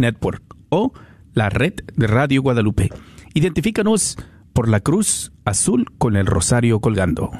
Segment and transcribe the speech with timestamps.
[0.00, 0.92] Network o
[1.32, 2.90] la red de Radio Guadalupe.
[3.34, 4.16] Identifícanos
[4.52, 7.30] por la cruz azul con el rosario colgando.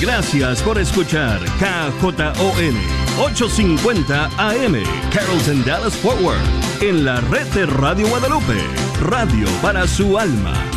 [0.00, 2.76] Gracias por escuchar KJON
[3.18, 4.74] 850 AM
[5.12, 6.40] Carrollton Dallas Forward
[6.80, 8.58] en la red de Radio Guadalupe,
[9.00, 10.75] radio para su alma.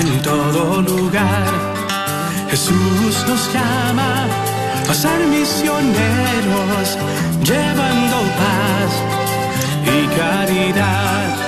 [0.00, 1.52] En todo lugar.
[2.50, 4.26] Jesús nos llama
[4.88, 6.98] a ser misioneros,
[7.42, 8.92] llevando paz
[9.86, 11.41] y caridad.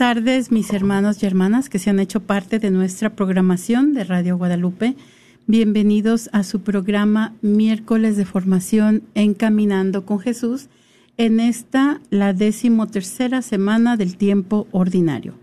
[0.00, 4.38] Tardes, mis hermanos y hermanas que se han hecho parte de nuestra programación de Radio
[4.38, 4.96] Guadalupe.
[5.46, 10.70] Bienvenidos a su programa Miércoles de Formación Encaminando con Jesús
[11.18, 15.34] en esta, la decimotercera semana del tiempo ordinario.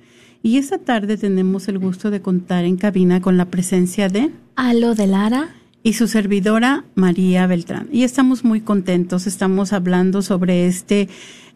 [0.42, 4.96] Y esta tarde tenemos el gusto de contar en cabina con la presencia de Alo
[4.96, 5.50] de Lara
[5.84, 7.90] y su servidora María Beltrán.
[7.92, 11.10] Y estamos muy contentos, estamos hablando sobre este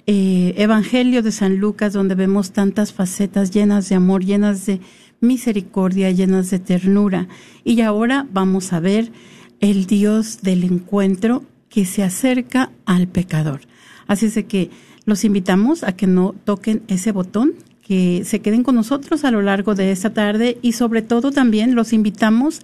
[0.08, 4.82] eh, Evangelio de San Lucas, donde vemos tantas facetas llenas de amor, llenas de
[5.20, 7.28] misericordia, llenas de ternura.
[7.64, 9.12] Y ahora vamos a ver
[9.60, 13.62] el Dios del encuentro que se acerca al pecador.
[14.08, 14.70] Así es de que
[15.06, 19.42] los invitamos a que no toquen ese botón, que se queden con nosotros a lo
[19.42, 22.62] largo de esta tarde y sobre todo también los invitamos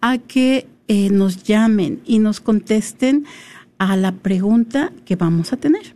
[0.00, 3.24] a que eh, nos llamen y nos contesten
[3.78, 5.95] a la pregunta que vamos a tener.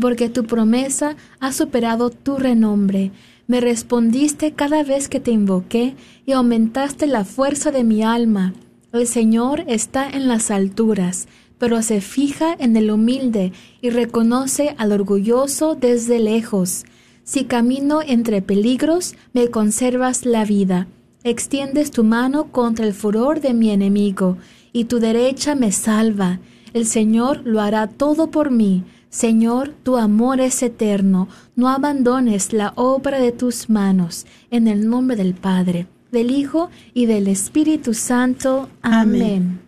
[0.00, 3.10] porque tu promesa ha superado tu renombre.
[3.46, 8.54] Me respondiste cada vez que te invoqué y aumentaste la fuerza de mi alma.
[8.92, 11.26] El Señor está en las alturas,
[11.58, 13.52] pero se fija en el humilde
[13.82, 16.84] y reconoce al orgulloso desde lejos.
[17.24, 20.86] Si camino entre peligros, me conservas la vida
[21.26, 24.36] Extiendes tu mano contra el furor de mi enemigo,
[24.74, 26.38] y tu derecha me salva.
[26.74, 28.84] El Señor lo hará todo por mí.
[29.08, 31.28] Señor, tu amor es eterno.
[31.56, 34.26] No abandones la obra de tus manos.
[34.50, 38.68] En el nombre del Padre, del Hijo y del Espíritu Santo.
[38.82, 39.60] Amén.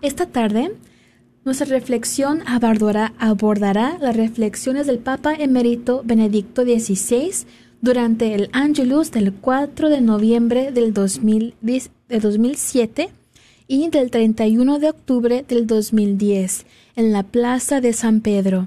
[0.00, 0.74] Esta tarde,
[1.44, 7.44] nuestra reflexión abordará, abordará las reflexiones del Papa emérito Benedicto XVI
[7.80, 13.10] durante el Angelus del 4 de noviembre del 2007
[13.68, 16.66] y del 31 de octubre del 2010
[16.96, 18.66] en la Plaza de San Pedro.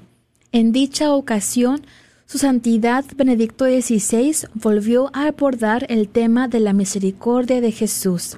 [0.52, 1.82] En dicha ocasión,
[2.26, 8.38] su Santidad Benedicto XVI volvió a abordar el tema de la misericordia de Jesús.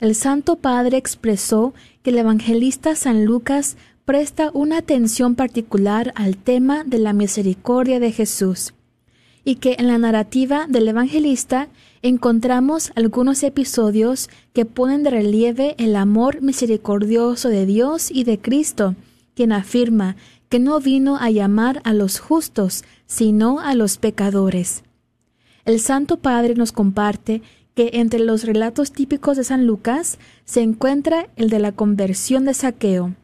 [0.00, 1.72] El Santo Padre expresó
[2.02, 8.12] que el evangelista San Lucas presta una atención particular al tema de la misericordia de
[8.12, 8.74] Jesús
[9.46, 11.68] y que en la narrativa del evangelista
[12.02, 18.96] encontramos algunos episodios que ponen de relieve el amor misericordioso de Dios y de Cristo,
[19.36, 20.16] quien afirma
[20.48, 24.82] que no vino a llamar a los justos, sino a los pecadores.
[25.64, 27.40] El Santo Padre nos comparte
[27.76, 32.54] que entre los relatos típicos de San Lucas se encuentra el de la conversión de
[32.54, 33.14] Saqueo.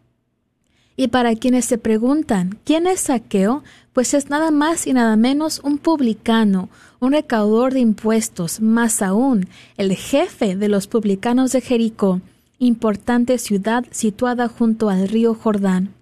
[0.97, 3.63] Y para quienes se preguntan, ¿quién es Saqueo?
[3.93, 6.69] Pues es nada más y nada menos un publicano,
[7.01, 12.21] un recaudador de impuestos, más aún, el jefe de los publicanos de Jericó,
[12.59, 15.95] importante ciudad situada junto al río Jordán.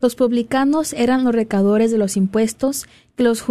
[0.00, 2.86] Los publicanos eran los recaudadores de los impuestos
[3.16, 3.44] que los,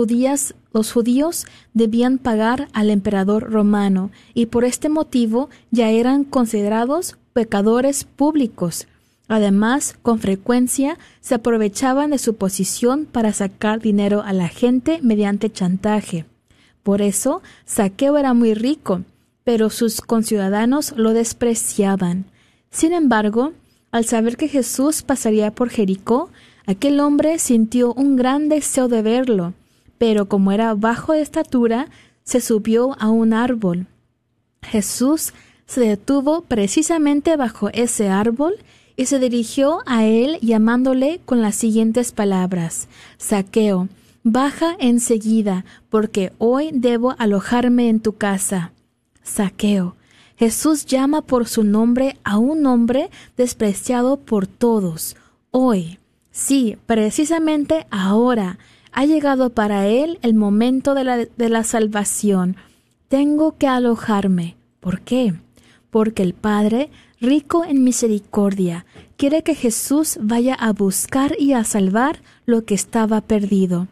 [0.74, 8.04] los judíos debían pagar al emperador romano y por este motivo ya eran considerados pecadores
[8.04, 8.88] públicos,
[9.30, 15.52] Además, con frecuencia se aprovechaban de su posición para sacar dinero a la gente mediante
[15.52, 16.26] chantaje.
[16.82, 19.04] Por eso, Saqueo era muy rico,
[19.44, 22.26] pero sus conciudadanos lo despreciaban.
[22.72, 23.54] Sin embargo,
[23.92, 26.32] al saber que Jesús pasaría por Jericó,
[26.66, 29.54] aquel hombre sintió un gran deseo de verlo,
[30.00, 31.88] pero como era bajo de estatura,
[32.24, 33.86] se subió a un árbol.
[34.64, 35.34] Jesús
[35.68, 38.56] se detuvo precisamente bajo ese árbol
[39.00, 43.88] y se dirigió a él llamándole con las siguientes palabras Saqueo,
[44.24, 48.74] baja enseguida, porque hoy debo alojarme en tu casa.
[49.24, 49.96] Saqueo.
[50.36, 55.16] Jesús llama por su nombre a un hombre despreciado por todos.
[55.50, 55.98] Hoy,
[56.32, 58.60] sí, precisamente ahora,
[58.92, 62.58] ha llegado para él el momento de la, de la salvación.
[63.08, 64.58] Tengo que alojarme.
[64.82, 65.36] ¿Por qué?
[65.90, 66.92] Porque el Padre
[67.22, 68.86] rico en misericordia,
[69.18, 73.88] quiere que Jesús vaya a buscar y a salvar lo que estaba perdido.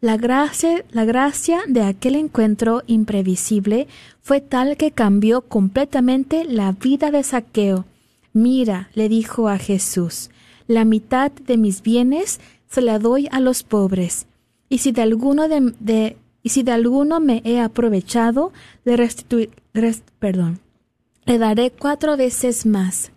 [0.00, 3.88] La gracia, la gracia de aquel encuentro imprevisible
[4.20, 7.86] fue tal que cambió completamente la vida de Saqueo.
[8.32, 10.30] Mira, le dijo a Jesús,
[10.66, 14.26] la mitad de mis bienes se la doy a los pobres,
[14.68, 18.52] y si de alguno de, y si de alguno me he aprovechado,
[18.84, 19.50] le restituiré,
[20.18, 20.60] perdón,
[21.26, 23.10] le daré cuatro veces más.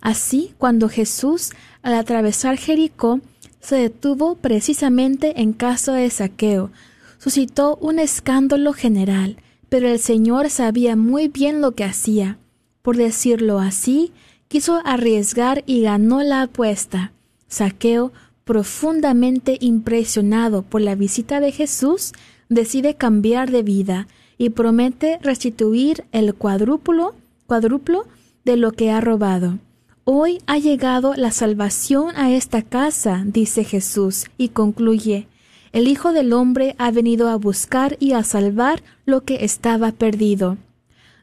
[0.00, 1.50] Así, cuando Jesús,
[1.82, 3.20] al atravesar Jericó,
[3.60, 6.70] se detuvo precisamente en caso de saqueo,
[7.18, 9.36] suscitó un escándalo general,
[9.68, 12.38] pero el Señor sabía muy bien lo que hacía.
[12.82, 14.12] Por decirlo así,
[14.48, 17.12] quiso arriesgar y ganó la apuesta.
[17.48, 18.12] Saqueo,
[18.44, 22.12] profundamente impresionado por la visita de Jesús,
[22.48, 27.14] decide cambiar de vida y promete restituir el cuadrúpulo,
[27.48, 28.06] cuadruplo
[28.44, 29.58] de lo que ha robado.
[30.04, 35.28] Hoy ha llegado la salvación a esta casa, dice Jesús, y concluye,
[35.72, 40.58] el Hijo del Hombre ha venido a buscar y a salvar lo que estaba perdido.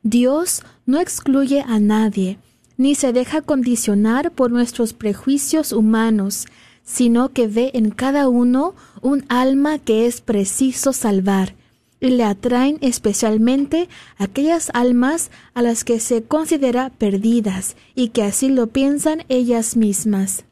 [0.01, 2.39] Dios no excluye a nadie,
[2.75, 6.47] ni se deja condicionar por nuestros prejuicios humanos,
[6.83, 11.53] sino que ve en cada uno un alma que es preciso salvar,
[11.99, 18.49] y le atraen especialmente aquellas almas a las que se considera perdidas y que así
[18.49, 20.45] lo piensan ellas mismas.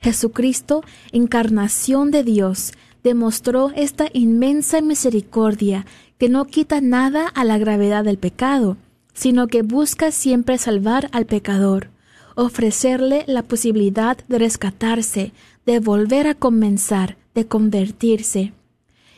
[0.00, 5.86] Jesucristo, encarnación de Dios, demostró esta inmensa misericordia
[6.18, 8.76] que no quita nada a la gravedad del pecado,
[9.14, 11.88] sino que busca siempre salvar al pecador,
[12.34, 15.32] ofrecerle la posibilidad de rescatarse,
[15.64, 18.52] de volver a comenzar, de convertirse.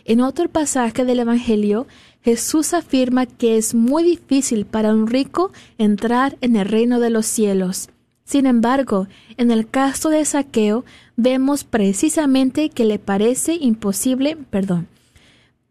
[0.09, 1.87] En otro pasaje del Evangelio,
[2.23, 7.27] Jesús afirma que es muy difícil para un rico entrar en el reino de los
[7.27, 7.91] cielos.
[8.25, 10.87] Sin embargo, en el caso de Saqueo,
[11.17, 14.88] vemos precisamente que le parece imposible, perdón,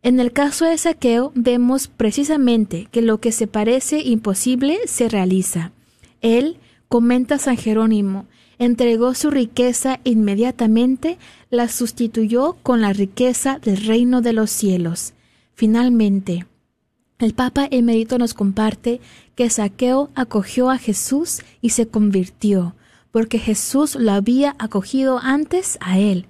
[0.03, 5.71] en el caso de Saqueo vemos precisamente que lo que se parece imposible se realiza.
[6.21, 6.57] Él,
[6.89, 8.27] comenta San Jerónimo,
[8.59, 11.17] entregó su riqueza inmediatamente,
[11.49, 15.13] la sustituyó con la riqueza del reino de los cielos.
[15.53, 16.45] Finalmente,
[17.19, 19.01] el Papa emérito nos comparte
[19.35, 22.75] que Saqueo acogió a Jesús y se convirtió,
[23.11, 26.27] porque Jesús lo había acogido antes a él.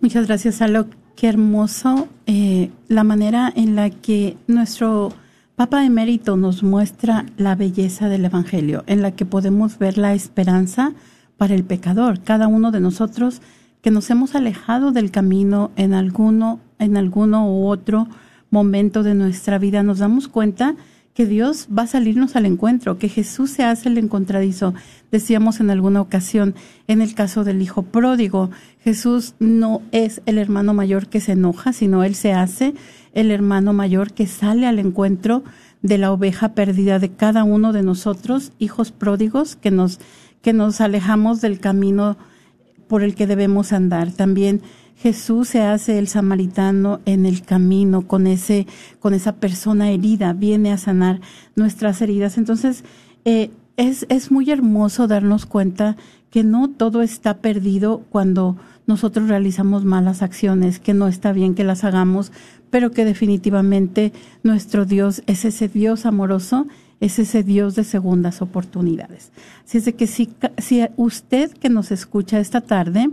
[0.00, 0.86] Muchas gracias, Alo.
[1.14, 5.12] Qué hermoso eh, la manera en la que nuestro
[5.56, 10.92] Papa Emérito nos muestra la belleza del Evangelio, en la que podemos ver la esperanza
[11.38, 12.20] para el pecador.
[12.20, 13.40] Cada uno de nosotros
[13.80, 18.06] que nos hemos alejado del camino en alguno, en alguno u otro
[18.50, 20.74] momento de nuestra vida, nos damos cuenta
[21.16, 24.74] que Dios va a salirnos al encuentro, que Jesús se hace el encontradizo.
[25.10, 26.54] Decíamos en alguna ocasión,
[26.88, 28.50] en el caso del hijo pródigo,
[28.84, 32.74] Jesús no es el hermano mayor que se enoja, sino él se hace
[33.14, 35.42] el hermano mayor que sale al encuentro
[35.80, 40.00] de la oveja perdida de cada uno de nosotros, hijos pródigos, que nos,
[40.42, 42.18] que nos alejamos del camino
[42.88, 44.12] por el que debemos andar.
[44.12, 44.60] También
[44.96, 48.66] Jesús se hace el samaritano en el camino con ese,
[48.98, 51.20] con esa persona herida, viene a sanar
[51.54, 52.38] nuestras heridas.
[52.38, 52.82] Entonces,
[53.24, 55.96] eh, es, es muy hermoso darnos cuenta
[56.30, 61.64] que no todo está perdido cuando nosotros realizamos malas acciones, que no está bien que
[61.64, 62.32] las hagamos,
[62.70, 64.12] pero que definitivamente
[64.42, 66.66] nuestro Dios es ese Dios amoroso,
[67.00, 69.30] es ese Dios de segundas oportunidades.
[69.64, 73.10] Así es de que si, si usted que nos escucha esta tarde,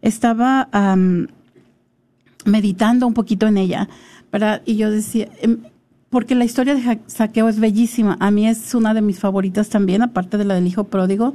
[0.02, 0.70] estaba
[2.46, 3.90] meditando un poquito en ella.
[4.66, 5.60] Y yo decía, em,
[6.10, 8.18] porque la historia de saqueo es bellísima.
[8.20, 11.34] A mí es una de mis favoritas también, aparte de la del hijo pródigo.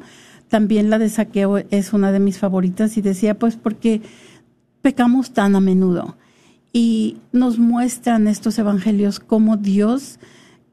[0.48, 4.02] También la de saqueo es una de mis favoritas y decía pues porque
[4.82, 6.16] pecamos tan a menudo
[6.72, 10.18] y nos muestran estos evangelios cómo Dios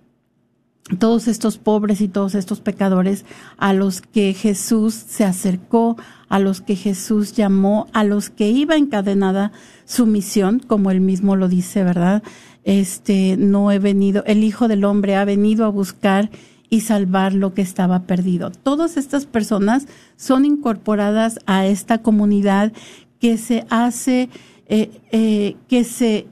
[0.98, 3.24] todos estos pobres y todos estos pecadores
[3.56, 5.96] a los que Jesús se acercó,
[6.28, 9.52] a los que Jesús llamó, a los que iba encadenada
[9.86, 12.22] su misión, como él mismo lo dice, ¿verdad?
[12.64, 16.30] Este, no he venido, el Hijo del Hombre ha venido a buscar
[16.68, 18.50] y salvar lo que estaba perdido.
[18.50, 19.86] Todas estas personas
[20.16, 22.72] son incorporadas a esta comunidad
[23.20, 24.28] que se hace,
[24.66, 26.26] eh, eh, que se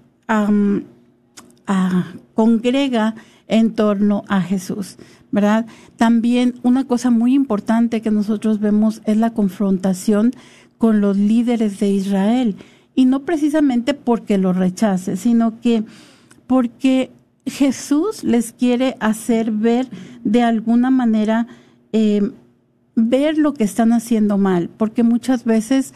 [2.35, 3.15] congrega
[3.53, 4.97] en torno a Jesús,
[5.31, 5.67] ¿verdad?
[5.97, 10.33] También una cosa muy importante que nosotros vemos es la confrontación
[10.79, 12.57] con los líderes de Israel.
[12.95, 15.85] Y no precisamente porque lo rechace, sino que
[16.47, 17.11] porque
[17.45, 19.87] Jesús les quiere hacer ver
[20.25, 21.47] de alguna manera,
[21.93, 22.33] eh,
[22.97, 25.93] ver lo que están haciendo mal, porque muchas veces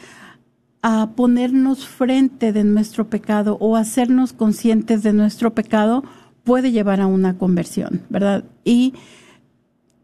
[0.83, 6.05] a ponernos frente de nuestro pecado o hacernos conscientes de nuestro pecado
[6.47, 8.45] puede llevar a una conversión, ¿verdad?
[8.65, 8.95] Y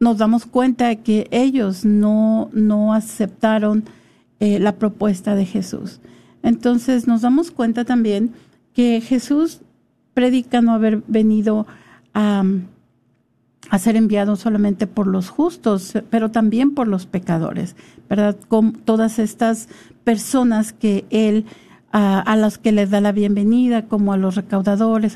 [0.00, 3.85] nos damos cuenta de que ellos no, no aceptaron
[4.40, 6.00] eh, la propuesta de Jesús.
[6.42, 8.33] Entonces nos damos cuenta también
[8.74, 9.61] que Jesús
[10.14, 11.68] predica no haber venido
[12.12, 12.42] a,
[13.70, 17.76] a ser enviado solamente por los justos, pero también por los pecadores,
[18.11, 18.37] ¿verdad?
[18.48, 19.68] Con todas estas
[20.02, 21.46] personas que Él
[21.92, 25.14] a, a los que les da la bienvenida, como a los recaudadores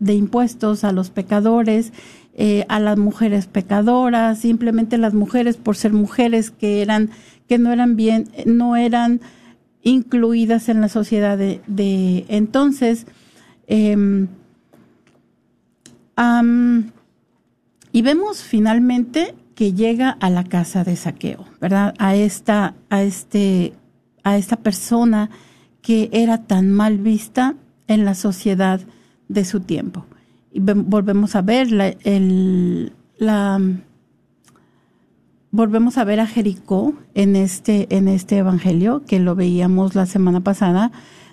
[0.00, 1.92] de impuestos, a los pecadores,
[2.40, 7.10] eh, a las mujeres pecadoras, simplemente las mujeres por ser mujeres que eran,
[7.48, 9.20] que no eran bien, no eran
[9.82, 13.06] incluidas en la sociedad de, entonces.
[13.66, 14.28] Em,
[17.90, 21.92] y vemos finalmente que llega a la casa de saqueo, ¿verdad?
[21.98, 23.72] A esta, a este,
[24.22, 25.28] a esta persona
[25.88, 27.54] que era tan mal vista
[27.86, 28.78] en la sociedad
[29.28, 30.04] de su tiempo.
[30.52, 33.58] Y volvemos a ver la, el, la
[35.50, 40.40] volvemos a ver a Jericó en este en este evangelio que lo veíamos la semana
[40.40, 40.92] pasada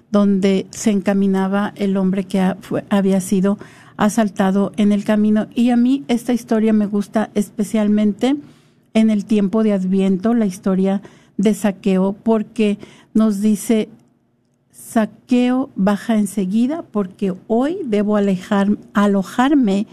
[0.10, 2.56] donde se encaminaba el hombre que
[2.90, 3.58] había sido
[3.98, 8.38] asaltado en el camino y a mí esta historia me gusta especialmente
[8.94, 11.02] en el tiempo de Adviento la historia
[11.36, 12.80] de Saqueo porque
[13.14, 13.90] nos dice
[14.96, 19.88] saqueo baja enseguida porque hoy debo alojarme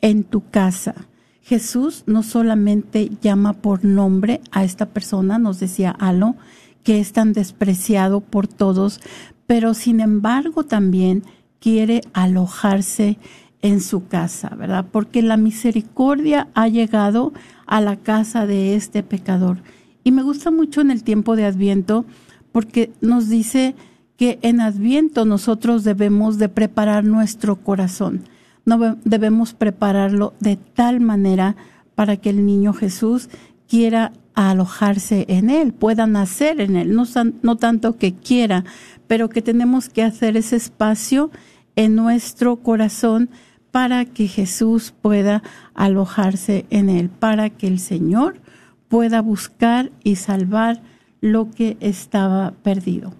[0.00, 0.94] en tu casa.
[1.42, 6.36] Jesús no solamente llama por nombre a esta persona, nos decía Alo,
[6.84, 9.00] que es tan despreciado por todos,
[9.48, 11.24] pero sin embargo también
[11.58, 13.18] quiere alojarse
[13.60, 14.86] en su casa, ¿verdad?
[14.88, 17.32] Porque la misericordia ha llegado
[17.66, 19.58] a la casa de este pecador.
[20.04, 22.04] Y me gusta mucho en el tiempo de Adviento
[22.52, 23.74] porque nos dice,
[24.16, 28.24] que en Adviento nosotros debemos de preparar nuestro corazón.
[28.64, 31.56] No debemos prepararlo de tal manera
[31.94, 33.28] para que el niño Jesús
[33.68, 37.04] quiera alojarse en él, pueda nacer en él, no,
[37.42, 38.64] no tanto que quiera,
[39.06, 41.30] pero que tenemos que hacer ese espacio
[41.76, 43.30] en nuestro corazón
[43.70, 45.42] para que Jesús pueda
[45.74, 48.40] alojarse en él, para que el Señor
[48.88, 50.82] pueda buscar y salvar
[51.20, 53.14] lo que estaba perdido.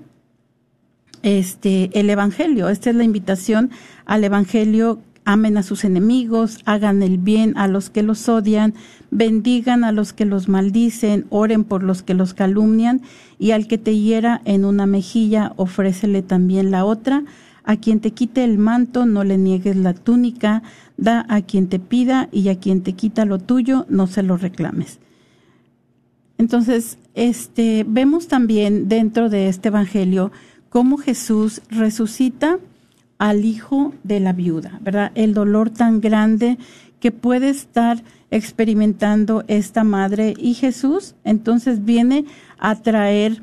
[1.23, 2.69] este el evangelio.
[2.69, 3.71] Esta es la invitación
[4.05, 5.01] al evangelio.
[5.25, 8.75] Amen a sus enemigos, hagan el bien a los que los odian,
[9.11, 13.03] bendigan a los que los maldicen, oren por los que los calumnian,
[13.37, 17.25] y al que te hiera en una mejilla, ofrécele también la otra.
[17.65, 20.63] A quien te quite el manto, no le niegues la túnica,
[20.97, 24.37] da a quien te pida, y a quien te quita lo tuyo, no se lo
[24.37, 24.99] reclames.
[26.39, 30.33] Entonces, este, vemos también dentro de este evangelio
[30.69, 32.59] cómo Jesús resucita
[33.19, 35.13] al hijo de la viuda, ¿verdad?
[35.15, 36.59] El dolor tan grande
[37.01, 42.27] que puede estar experimentando esta madre y Jesús entonces viene
[42.59, 43.43] a traer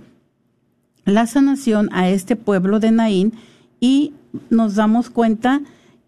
[1.06, 3.34] la sanación a este pueblo de Naín
[3.80, 4.14] y
[4.50, 5.62] nos damos cuenta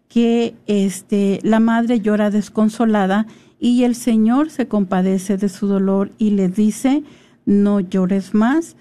[0.08, 3.26] que este la madre llora desconsolada
[3.58, 7.02] y el Señor se compadece de su dolor y le dice,
[7.44, 8.76] no llores más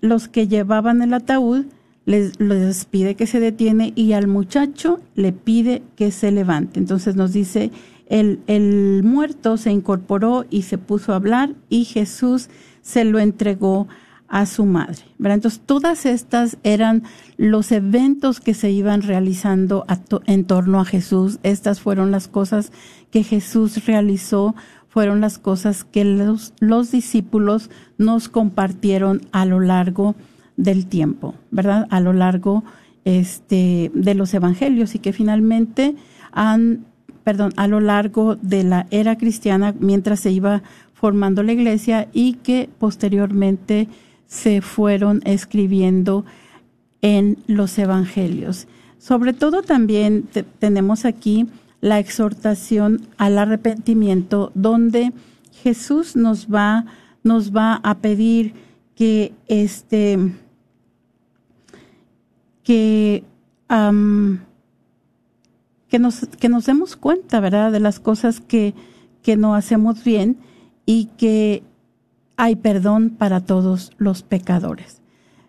[0.00, 1.64] los que llevaban el ataúd
[2.04, 6.80] les, les, pide que se detiene y al muchacho le pide que se levante.
[6.80, 7.70] Entonces nos dice,
[8.08, 12.50] el, el muerto se incorporó y se puso a hablar y Jesús
[12.82, 13.86] se lo entregó
[14.32, 15.02] a su madre.
[15.22, 17.02] Entonces, todas estas eran
[17.36, 19.84] los eventos que se iban realizando
[20.26, 21.38] en torno a Jesús.
[21.42, 22.72] Estas fueron las cosas
[23.10, 24.54] que Jesús realizó
[24.88, 30.14] fueron las cosas que los, los discípulos nos compartieron a lo largo
[30.56, 31.86] del tiempo, ¿verdad?
[31.88, 32.62] A lo largo
[33.06, 35.94] este, de los evangelios y que finalmente
[36.30, 36.84] han,
[37.24, 42.34] perdón, a lo largo de la era cristiana mientras se iba formando la iglesia y
[42.34, 43.88] que posteriormente
[44.32, 46.24] se fueron escribiendo
[47.02, 48.66] en los evangelios.
[48.96, 50.26] Sobre todo también
[50.58, 51.48] tenemos aquí
[51.82, 55.12] la exhortación al arrepentimiento, donde
[55.62, 56.86] Jesús nos va,
[57.22, 58.54] nos va a pedir
[58.96, 60.18] que este
[62.64, 63.24] que
[65.88, 68.72] que nos que nos demos cuenta, ¿verdad?, de las cosas que
[69.22, 70.38] que no hacemos bien
[70.86, 71.62] y que
[72.42, 75.00] hay perdón para todos los pecadores.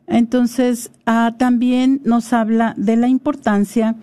[0.05, 3.95] Entonces, ah, también nos habla de la importancia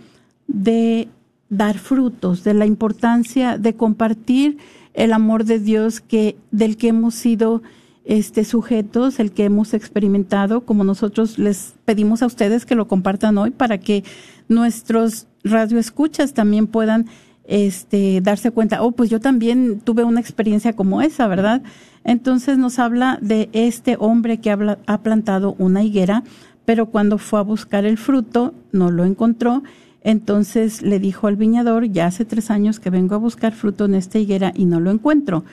[0.48, 1.09] de
[1.50, 4.59] dar frutos, de la importancia de compartir
[4.92, 7.62] el amor de Dios que del que hemos sido
[8.05, 13.38] este sujetos, el que hemos experimentado, como nosotros les pedimos a ustedes que lo compartan
[13.38, 14.03] hoy para que
[14.48, 17.07] nuestros radioescuchas también puedan
[17.50, 21.62] este darse cuenta, oh, pues yo también tuve una experiencia como esa, ¿verdad?
[22.04, 26.22] Entonces nos habla de este hombre que ha plantado una higuera,
[26.64, 29.62] pero cuando fue a buscar el fruto no lo encontró
[30.02, 33.94] entonces le dijo al viñador, ya hace tres años que vengo a buscar fruto en
[33.94, 35.44] esta higuera y no lo encuentro.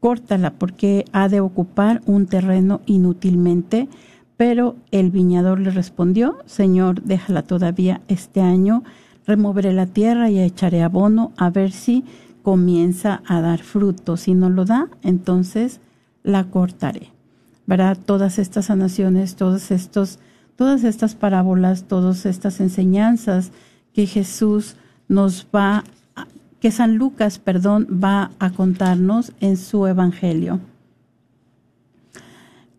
[0.00, 3.88] Córtala porque ha de ocupar un terreno inútilmente.
[4.36, 8.82] Pero el viñador le respondió, Señor, déjala todavía este año,
[9.26, 12.04] removeré la tierra y echaré abono a ver si
[12.42, 14.16] comienza a dar fruto.
[14.16, 15.80] Si no lo da, entonces
[16.22, 17.10] la cortaré.
[17.66, 17.96] ¿Verdad?
[18.04, 20.18] Todas estas sanaciones, todos estos,
[20.56, 23.52] todas estas parábolas, todas estas enseñanzas,
[23.94, 24.76] que Jesús
[25.08, 25.84] nos va,
[26.60, 30.60] que San Lucas, perdón, va a contarnos en su Evangelio.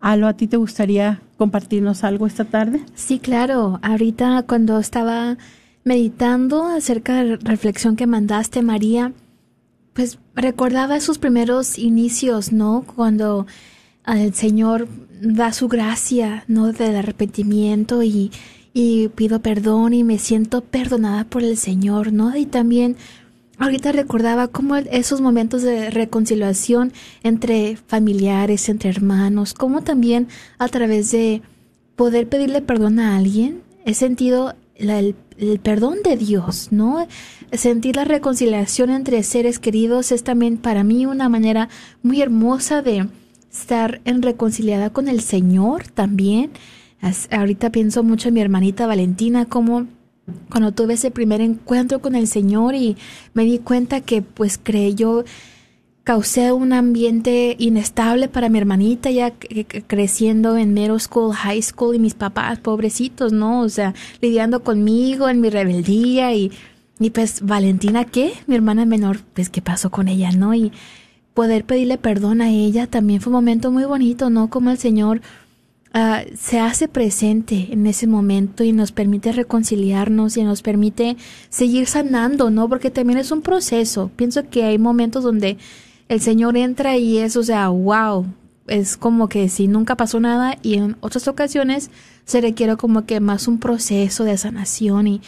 [0.00, 2.80] Alo, ¿a ti te gustaría compartirnos algo esta tarde?
[2.94, 3.78] Sí, claro.
[3.82, 5.36] Ahorita cuando estaba
[5.84, 9.12] meditando acerca de la reflexión que mandaste, María,
[10.00, 12.86] pues recordaba esos primeros inicios, ¿no?
[12.96, 13.46] Cuando
[14.06, 14.88] el Señor
[15.20, 16.72] da su gracia, ¿no?
[16.72, 18.30] Del arrepentimiento y,
[19.14, 22.34] pido perdón y me siento perdonada por el Señor, ¿no?
[22.34, 22.96] Y también
[23.58, 31.10] ahorita recordaba cómo esos momentos de reconciliación entre familiares, entre hermanos, cómo también a través
[31.10, 31.42] de
[31.94, 37.06] poder pedirle perdón a alguien, he sentido el, el, perdón de Dios, ¿no?
[37.52, 41.68] Sentir la reconciliación entre seres queridos es también para mí una manera
[42.02, 43.08] muy hermosa de
[43.52, 46.50] estar en reconciliada con el Señor también.
[47.30, 49.86] ahorita pienso mucho en mi hermanita Valentina, como
[50.48, 52.96] cuando tuve ese primer encuentro con el Señor y
[53.34, 55.24] me di cuenta que pues creyó
[56.04, 59.32] causé un ambiente inestable para mi hermanita ya
[59.86, 63.60] creciendo en middle school, high school y mis papás pobrecitos, ¿no?
[63.60, 66.52] O sea, lidiando conmigo en mi rebeldía y,
[66.98, 68.32] y pues Valentina, ¿qué?
[68.46, 70.54] Mi hermana menor, pues qué pasó con ella, ¿no?
[70.54, 70.72] Y
[71.34, 74.48] poder pedirle perdón a ella también fue un momento muy bonito, ¿no?
[74.48, 75.20] Como el Señor
[75.94, 81.16] uh, se hace presente en ese momento y nos permite reconciliarnos y nos permite
[81.50, 82.68] seguir sanando, ¿no?
[82.68, 84.10] Porque también es un proceso.
[84.16, 85.58] Pienso que hay momentos donde
[86.10, 88.26] el Señor entra y es, o sea, wow,
[88.66, 91.92] es como que si nunca pasó nada y en otras ocasiones
[92.24, 95.20] se requiere como que más un proceso de sanación y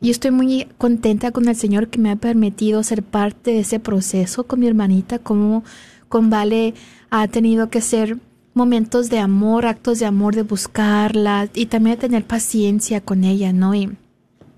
[0.00, 3.80] yo estoy muy contenta con el Señor que me ha permitido ser parte de ese
[3.80, 5.62] proceso con mi hermanita, como
[6.08, 6.72] con Vale
[7.10, 8.16] ha tenido que ser
[8.54, 13.52] momentos de amor, actos de amor, de buscarla y también de tener paciencia con ella,
[13.52, 13.74] ¿no?
[13.74, 13.90] Y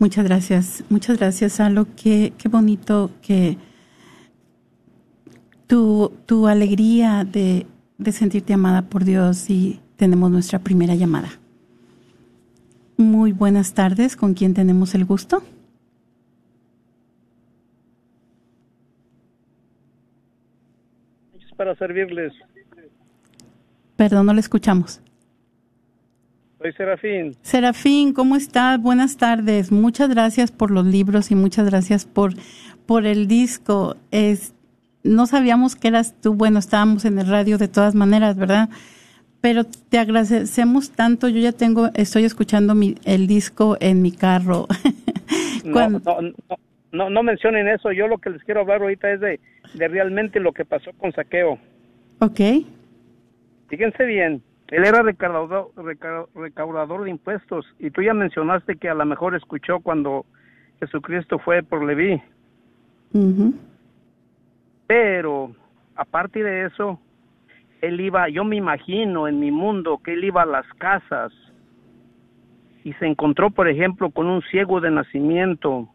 [0.00, 1.86] Muchas gracias, muchas gracias, Alo.
[1.94, 3.56] Qué, qué bonito que
[5.68, 7.64] tu, tu alegría de,
[7.96, 11.28] de sentirte amada por Dios y tenemos nuestra primera llamada.
[12.96, 15.44] Muy buenas tardes, ¿con quién tenemos el gusto?
[21.56, 22.32] Para servirles.
[23.98, 25.02] Perdón, no le escuchamos.
[26.58, 27.36] Soy Serafín.
[27.42, 28.80] Serafín, ¿cómo estás?
[28.80, 29.72] Buenas tardes.
[29.72, 32.34] Muchas gracias por los libros y muchas gracias por,
[32.86, 33.96] por el disco.
[34.12, 34.54] Es,
[35.02, 36.34] no sabíamos que eras tú.
[36.34, 38.68] Bueno, estábamos en el radio de todas maneras, ¿verdad?
[39.40, 41.28] Pero te agradecemos tanto.
[41.28, 44.68] Yo ya tengo, estoy escuchando mi, el disco en mi carro.
[45.64, 46.00] no, no,
[46.92, 47.90] no, no, mencionen eso.
[47.90, 49.40] Yo lo que les quiero hablar ahorita es de,
[49.74, 51.58] de realmente lo que pasó con Saqueo.
[52.20, 52.40] Ok.
[53.68, 55.70] Fíjense bien, él era recaudador,
[56.34, 60.26] recaudador de impuestos y tú ya mencionaste que a lo mejor escuchó cuando
[60.80, 62.20] Jesucristo fue por Leví.
[64.86, 65.52] Pero,
[65.96, 66.98] aparte de eso,
[67.80, 71.32] él iba, yo me imagino en mi mundo que él iba a las casas
[72.84, 75.88] y se encontró, por ejemplo, con un ciego de nacimiento,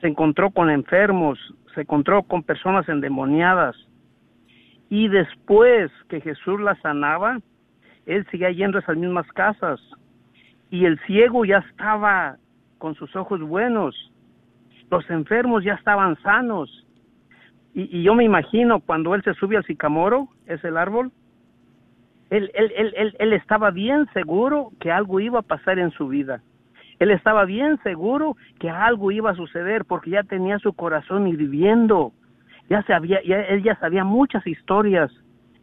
[0.00, 1.38] se encontró con enfermos,
[1.74, 3.76] se encontró con personas endemoniadas
[4.92, 7.38] y después que Jesús la sanaba,
[8.04, 9.80] él seguía yendo a esas mismas casas.
[10.68, 12.36] Y el ciego ya estaba
[12.76, 14.12] con sus ojos buenos.
[14.90, 16.86] Los enfermos ya estaban sanos.
[17.72, 21.10] Y, yo me imagino cuando él se sube al sicamoro, es el árbol,
[22.28, 26.42] él, él, él, él, estaba bien seguro que algo iba a pasar en su vida.
[26.98, 32.12] Él estaba bien seguro que algo iba a suceder porque ya tenía su corazón hirviendo
[32.72, 35.12] ya sabía, él ya sabía muchas historias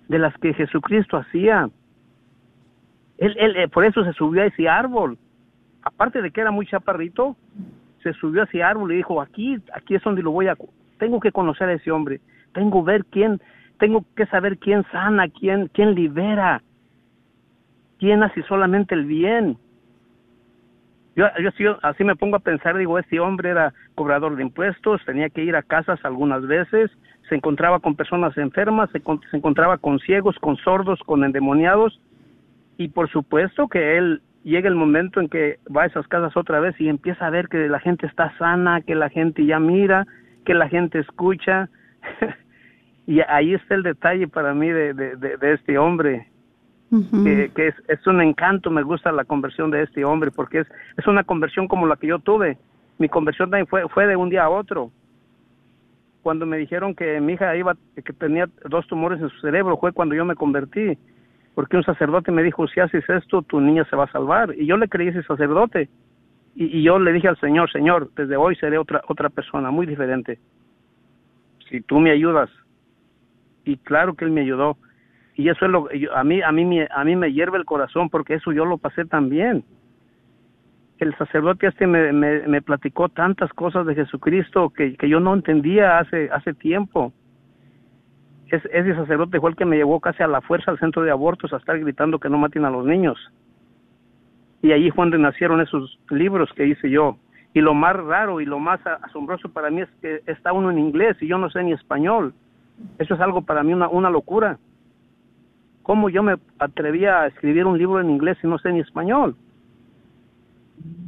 [0.09, 1.67] de las que Jesucristo hacía.
[3.17, 5.17] Él, él, eh, por eso se subió a ese árbol.
[5.81, 7.35] Aparte de que era muy chaparrito,
[8.03, 10.57] se subió a ese árbol y dijo, aquí, aquí es donde lo voy a,
[10.99, 12.21] tengo que conocer a ese hombre,
[12.53, 13.41] tengo ver quién,
[13.79, 16.61] tengo que saber quién sana, quién, quién libera,
[17.97, 19.57] quién hace solamente el bien.
[21.19, 25.29] Yo, yo, así me pongo a pensar, digo, este hombre era cobrador de impuestos, tenía
[25.29, 26.89] que ir a casas algunas veces,
[27.27, 29.01] se encontraba con personas enfermas, se,
[29.35, 31.99] encontraba con ciegos, con sordos, con endemoniados,
[32.77, 36.61] y por supuesto que él llega el momento en que va a esas casas otra
[36.61, 40.07] vez y empieza a ver que la gente está sana, que la gente ya mira,
[40.45, 41.69] que la gente escucha.
[43.05, 46.28] y ahí está el detalle para mí de, de, este hombre,
[46.89, 50.67] que, que es, es, un encanto, me gusta la conversión de este hombre, porque es,
[50.97, 52.57] es una conversión como la que yo tuve.
[52.97, 54.91] Mi conversión también fue, fue de un día a otro.
[56.21, 59.93] Cuando me dijeron que mi hija iba, que tenía dos tumores en su cerebro, fue
[59.93, 60.97] cuando yo me convertí
[61.59, 64.55] porque un sacerdote me dijo, si haces esto, tu niña se va a salvar.
[64.57, 65.89] Y yo le creí a ese sacerdote.
[66.55, 70.39] Y, yo le dije al Señor, Señor, desde hoy seré otra, otra persona muy diferente.
[71.69, 72.49] Si tú me ayudas.
[73.65, 74.77] Y claro que Él me ayudó.
[75.39, 78.33] Y eso es lo a mí a mí a mí me hierve el corazón porque
[78.33, 79.63] eso yo lo pasé también.
[80.97, 85.99] El sacerdote este me, me, platicó tantas cosas de Jesucristo que, que yo no entendía
[85.99, 87.13] hace hace tiempo
[88.51, 91.53] ese sacerdote fue el que me llevó casi a la fuerza al centro de abortos
[91.53, 93.17] a estar gritando que no maten a los niños.
[94.61, 97.15] Y allí fue donde nacieron esos libros que hice yo.
[97.53, 100.79] Y lo más raro y lo más asombroso para mí es que está uno en
[100.79, 102.33] inglés y yo no sé ni español.
[102.97, 104.57] Eso es algo para mí una, una locura.
[105.89, 109.35] ¿Cómo yo me atrevía a escribir un libro en inglés y no sé ni español?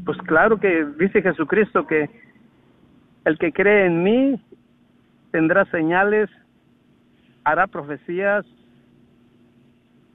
[0.05, 2.09] Pues claro que dice Jesucristo que
[3.23, 4.41] el que cree en mí
[5.29, 6.31] tendrá señales
[7.43, 8.43] hará profecías,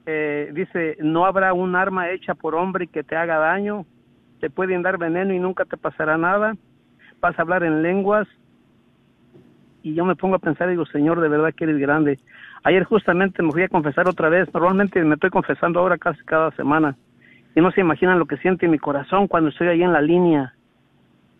[0.05, 3.85] eh, dice, no habrá un arma hecha por hombre que te haga daño,
[4.41, 6.57] te pueden dar veneno y nunca te pasará nada,
[7.21, 8.27] vas a hablar en lenguas.
[9.81, 12.19] Y yo me pongo a pensar, digo, Señor, de verdad que eres grande.
[12.67, 16.51] Ayer justamente me fui a confesar otra vez, normalmente me estoy confesando ahora casi cada
[16.51, 16.97] semana.
[17.55, 20.53] Y no se imaginan lo que siente mi corazón cuando estoy ahí en la línea.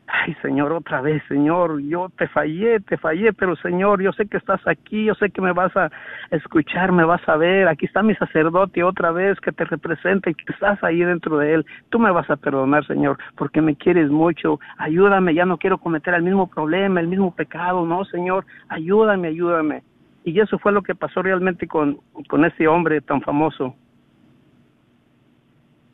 [0.07, 4.37] Ay Señor, otra vez, Señor, yo te fallé, te fallé, pero Señor, yo sé que
[4.37, 5.91] estás aquí, yo sé que me vas a
[6.31, 10.33] escuchar, me vas a ver, aquí está mi sacerdote otra vez que te representa y
[10.33, 14.09] que estás ahí dentro de él, tú me vas a perdonar, Señor, porque me quieres
[14.09, 19.27] mucho, ayúdame, ya no quiero cometer el mismo problema, el mismo pecado, no, Señor, ayúdame,
[19.27, 19.83] ayúdame.
[20.27, 23.73] Y eso fue lo que pasó realmente con, con ese hombre tan famoso.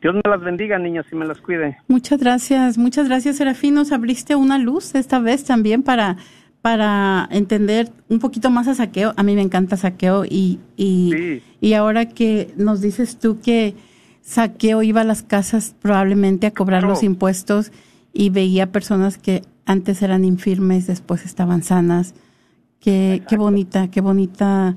[0.02, 1.78] Dios me las bendiga, niñas, y me las cuide.
[1.86, 3.74] Muchas gracias, muchas gracias, Serafín.
[3.74, 6.16] Nos abriste una luz esta vez también para,
[6.62, 9.12] para entender un poquito más a saqueo.
[9.16, 13.76] A mí me encanta saqueo y, y, y ahora que nos dices tú que
[14.20, 17.70] saqueo iba a las casas probablemente a cobrar los impuestos
[18.12, 22.16] y veía personas que antes eran infirmes, después estaban sanas.
[22.84, 24.76] Qué, qué bonita, qué bonita,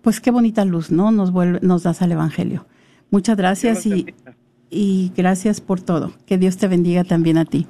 [0.00, 1.12] pues qué bonita luz, ¿no?
[1.12, 2.66] Nos vuelve, nos das al Evangelio.
[3.12, 4.06] Muchas gracias y,
[4.68, 6.12] y gracias por todo.
[6.26, 7.68] Que Dios te bendiga también a ti.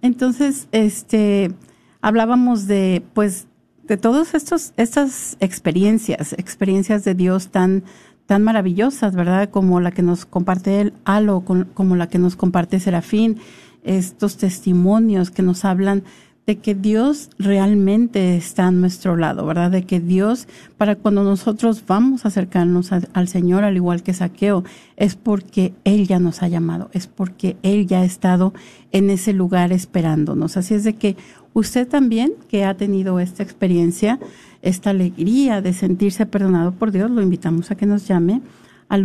[0.00, 1.52] Entonces, este,
[2.00, 3.48] hablábamos de, pues,
[3.82, 7.84] de todas estos, estas experiencias, experiencias de Dios tan,
[8.24, 9.50] tan maravillosas, ¿verdad?
[9.50, 13.38] Como la que nos comparte el Halo, como la que nos comparte Serafín,
[13.86, 16.02] estos testimonios que nos hablan
[16.46, 19.70] de que Dios realmente está a nuestro lado, ¿verdad?
[19.70, 20.46] De que Dios,
[20.76, 24.62] para cuando nosotros vamos a acercarnos al Señor, al igual que Saqueo,
[24.96, 28.54] es porque Él ya nos ha llamado, es porque Él ya ha estado
[28.92, 30.56] en ese lugar esperándonos.
[30.56, 31.16] Así es de que
[31.52, 34.20] usted también, que ha tenido esta experiencia,
[34.62, 38.40] esta alegría de sentirse perdonado por Dios, lo invitamos a que nos llame
[38.88, 39.04] al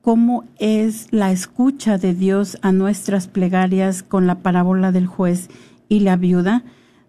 [0.00, 5.48] cómo es la escucha de Dios a nuestras plegarias con la parábola del juez
[5.88, 6.64] y la viuda.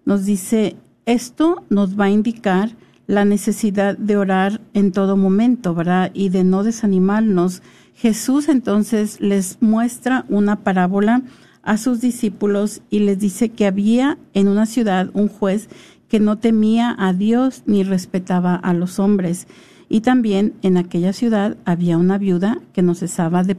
[0.05, 0.75] Nos dice,
[1.07, 2.75] esto nos va a indicar
[3.07, 6.11] la necesidad de orar en todo momento, ¿verdad?
[6.13, 7.63] Y de no desanimarnos.
[7.95, 11.23] Jesús entonces les muestra una parábola
[11.63, 15.69] a sus discípulos y les dice que había en una ciudad un juez
[16.13, 19.47] que no temía a Dios ni respetaba a los hombres.
[19.89, 23.57] Y también en aquella ciudad había una viuda que no cesaba de,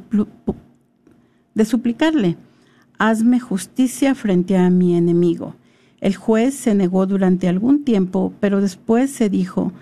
[1.52, 2.36] de suplicarle,
[2.96, 5.56] hazme justicia frente a mi enemigo.
[6.00, 9.72] El juez se negó durante algún tiempo, pero después se dijo,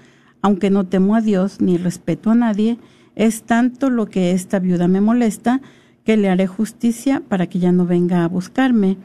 [0.41, 2.79] aunque no temo a Dios ni respeto a nadie,
[3.17, 5.61] es tanto lo que esta viuda me molesta,
[6.05, 8.97] que le haré justicia para que ya no venga a buscarme.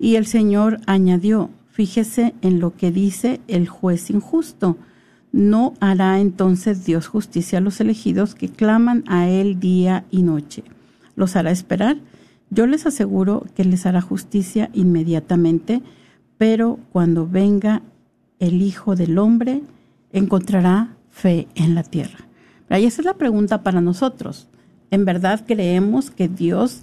[0.00, 4.76] Y el Señor añadió, Fíjese en lo que dice el juez injusto.
[5.32, 10.64] No hará entonces Dios justicia a los elegidos que claman a Él día y noche.
[11.16, 11.96] ¿Los hará esperar?
[12.50, 15.80] Yo les aseguro que les hará justicia inmediatamente,
[16.36, 17.80] pero cuando venga
[18.38, 19.62] el Hijo del Hombre,
[20.12, 22.26] encontrará fe en la tierra.
[22.68, 24.48] Y esa es la pregunta para nosotros.
[24.90, 26.82] ¿En verdad creemos que Dios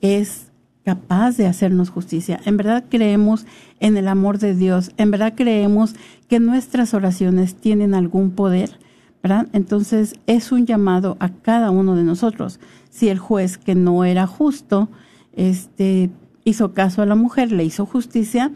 [0.00, 0.47] es
[0.88, 2.40] capaz de hacernos justicia.
[2.46, 3.44] En verdad creemos
[3.78, 4.90] en el amor de Dios.
[4.96, 5.94] En verdad creemos
[6.28, 8.78] que nuestras oraciones tienen algún poder.
[9.22, 9.48] ¿verdad?
[9.52, 12.58] Entonces es un llamado a cada uno de nosotros.
[12.88, 14.88] Si el juez que no era justo,
[15.34, 16.08] este,
[16.44, 18.50] hizo caso a la mujer, le hizo justicia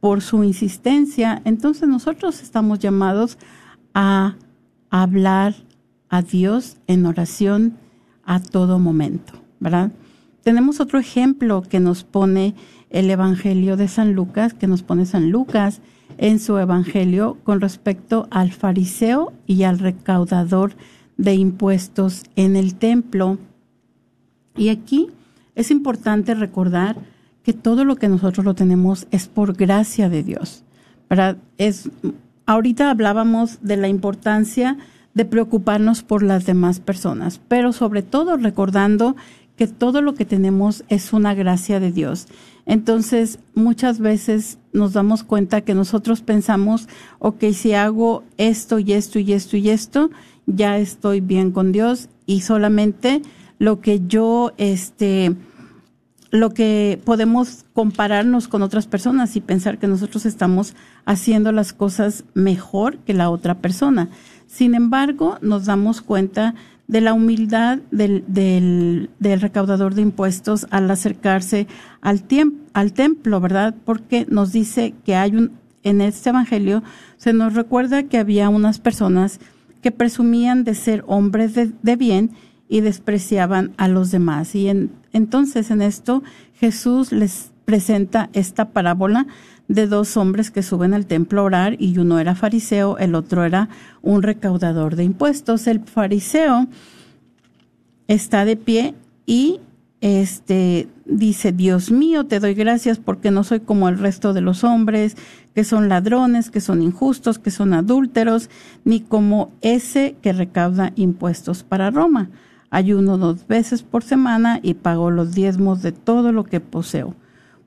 [0.00, 3.38] por su insistencia, entonces nosotros estamos llamados
[3.94, 4.34] a
[4.90, 5.54] hablar
[6.08, 7.76] a Dios en oración
[8.24, 9.92] a todo momento, ¿verdad?
[10.42, 12.54] Tenemos otro ejemplo que nos pone
[12.90, 15.80] el Evangelio de San Lucas, que nos pone San Lucas
[16.18, 20.72] en su Evangelio con respecto al fariseo y al recaudador
[21.16, 23.38] de impuestos en el templo.
[24.56, 25.08] Y aquí
[25.54, 26.96] es importante recordar
[27.42, 30.64] que todo lo que nosotros lo tenemos es por gracia de Dios.
[32.46, 34.76] Ahorita hablábamos de la importancia
[35.14, 39.16] de preocuparnos por las demás personas, pero sobre todo recordando
[39.60, 42.28] que todo lo que tenemos es una gracia de Dios.
[42.64, 46.88] Entonces, muchas veces nos damos cuenta que nosotros pensamos,
[47.18, 50.10] ok, si hago esto y esto y esto y esto,
[50.46, 53.20] ya estoy bien con Dios y solamente
[53.58, 55.36] lo que yo, este,
[56.30, 62.24] lo que podemos compararnos con otras personas y pensar que nosotros estamos haciendo las cosas
[62.32, 64.08] mejor que la otra persona.
[64.46, 66.54] Sin embargo, nos damos cuenta
[66.90, 71.68] de la humildad del, del, del, recaudador de impuestos al acercarse
[72.00, 72.24] al,
[72.72, 73.76] al templo, ¿verdad?
[73.84, 75.52] Porque nos dice que hay un,
[75.84, 76.82] en este evangelio
[77.16, 79.38] se nos recuerda que había unas personas
[79.82, 82.32] que presumían de ser hombres de, de bien
[82.68, 84.56] y despreciaban a los demás.
[84.56, 86.24] Y en, entonces en esto
[86.54, 89.28] Jesús les presenta esta parábola
[89.70, 93.44] de dos hombres que suben al templo a orar y uno era fariseo, el otro
[93.44, 93.68] era
[94.02, 95.68] un recaudador de impuestos.
[95.68, 96.66] El fariseo
[98.08, 98.96] está de pie
[99.26, 99.60] y
[100.00, 104.64] este dice, Dios mío, te doy gracias porque no soy como el resto de los
[104.64, 105.16] hombres,
[105.54, 108.50] que son ladrones, que son injustos, que son adúlteros,
[108.84, 112.28] ni como ese que recauda impuestos para Roma.
[112.70, 117.14] Ayuno dos veces por semana y pago los diezmos de todo lo que poseo.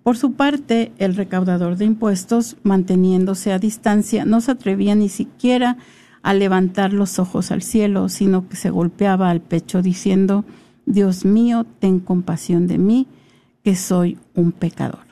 [0.03, 5.77] Por su parte, el recaudador de impuestos, manteniéndose a distancia, no se atrevía ni siquiera
[6.21, 10.43] a levantar los ojos al cielo, sino que se golpeaba al pecho diciendo,
[10.85, 13.07] Dios mío, ten compasión de mí,
[13.63, 15.05] que soy un pecador.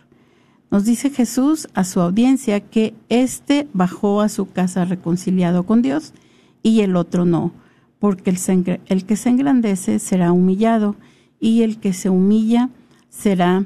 [0.69, 6.13] Nos dice Jesús a su audiencia que éste bajó a su casa reconciliado con Dios
[6.63, 7.53] y el otro no,
[7.99, 10.95] porque el, el que se engrandece será humillado
[11.39, 12.69] y el que se humilla
[13.09, 13.65] será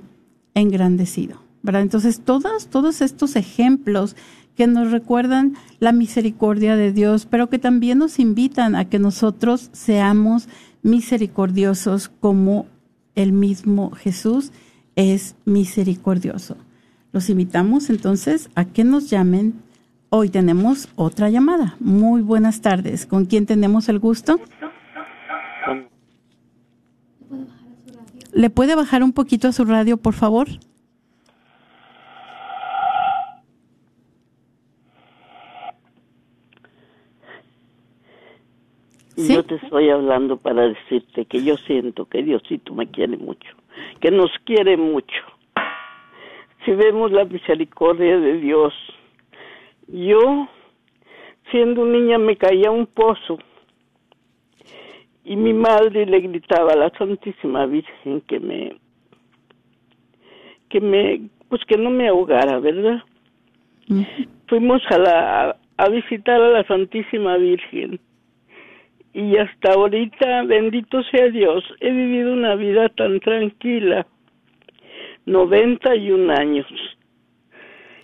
[0.56, 1.46] engrandecido.
[1.62, 1.82] ¿verdad?
[1.82, 4.16] Entonces, todos, todos estos ejemplos
[4.56, 9.70] que nos recuerdan la misericordia de Dios, pero que también nos invitan a que nosotros
[9.74, 10.48] seamos
[10.82, 12.68] misericordiosos como
[13.16, 14.52] el mismo Jesús
[14.96, 16.56] es misericordioso.
[17.12, 19.56] Los invitamos entonces a que nos llamen.
[20.10, 21.76] Hoy tenemos otra llamada.
[21.80, 23.06] Muy buenas tardes.
[23.06, 24.40] ¿Con quién tenemos el gusto?
[28.36, 30.48] ¿Le puede bajar un poquito a su radio, por favor?
[39.16, 43.48] Yo te estoy hablando para decirte que yo siento que Diosito me quiere mucho,
[44.02, 45.24] que nos quiere mucho.
[46.66, 48.74] Si vemos la misericordia de Dios,
[49.88, 50.50] yo
[51.52, 53.40] siendo niña me caía un pozo
[55.26, 58.78] y mi madre le gritaba a la Santísima Virgen que me,
[60.70, 63.02] que me, pues que no me ahogara, ¿verdad?
[64.48, 68.00] Fuimos a la, a visitar a la Santísima Virgen
[69.16, 74.06] y hasta ahorita, bendito sea Dios, he vivido una vida tan tranquila,
[75.26, 76.68] 91 años.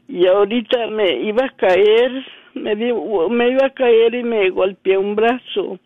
[0.07, 5.15] Y ahorita me iba a caer, me, me iba a caer y me golpeé un
[5.15, 5.79] brazo.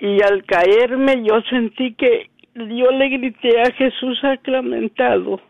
[0.00, 5.40] Y al caerme yo sentí que yo le grité a Jesús sacramentado.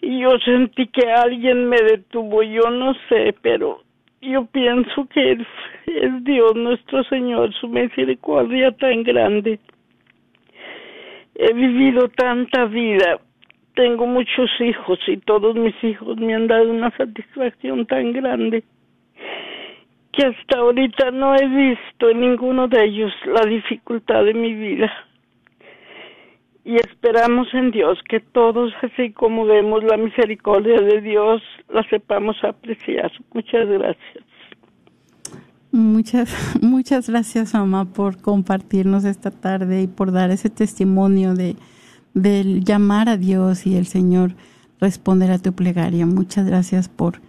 [0.00, 3.82] Y yo sentí que alguien me detuvo, yo no sé, pero
[4.22, 9.58] yo pienso que es, Dios nuestro Señor, su misericordia tan grande.
[11.34, 13.20] He vivido tanta vida,
[13.74, 18.64] tengo muchos hijos y todos mis hijos me han dado una satisfacción tan grande
[20.18, 24.90] que hasta ahorita no he visto en ninguno de ellos la dificultad de mi vida
[26.64, 31.40] y esperamos en Dios que todos, así como vemos la misericordia de Dios,
[31.72, 33.12] la sepamos apreciar.
[33.32, 34.24] Muchas gracias.
[35.70, 41.54] Muchas, muchas gracias, mamá, por compartirnos esta tarde y por dar ese testimonio de
[42.12, 44.32] del llamar a Dios y el Señor
[44.80, 46.06] responder a tu plegaria.
[46.06, 47.20] Muchas gracias por,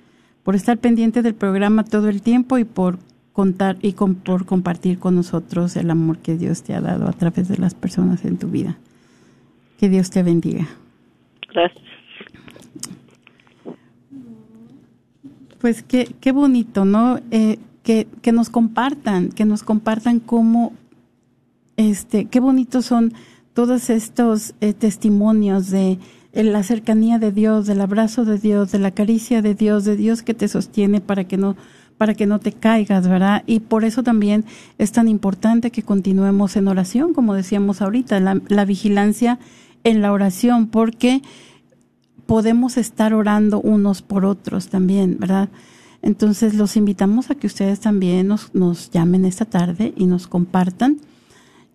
[0.44, 3.00] por estar pendiente del programa todo el tiempo y por
[3.34, 7.48] contar y por compartir con nosotros el amor que Dios te ha dado a través
[7.48, 8.78] de las personas en tu vida.
[9.78, 10.68] Que Dios te bendiga.
[11.54, 11.84] Gracias.
[15.60, 17.20] Pues qué, qué bonito, ¿no?
[17.32, 20.74] Eh, que, que nos compartan, que nos compartan cómo,
[21.78, 23.14] este, qué bonitos son
[23.54, 25.98] todos estos eh, testimonios de
[26.34, 29.96] eh, la cercanía de Dios, del abrazo de Dios, de la caricia de Dios, de
[29.96, 31.56] Dios que te sostiene para que no
[31.98, 33.44] para que no te caigas, ¿verdad?
[33.46, 34.46] Y por eso también
[34.78, 39.38] es tan importante que continuemos en oración, como decíamos ahorita, la, la vigilancia
[39.84, 41.22] en la oración, porque
[42.26, 45.50] podemos estar orando unos por otros también, ¿verdad?
[46.02, 51.02] Entonces los invitamos a que ustedes también nos, nos llamen esta tarde y nos compartan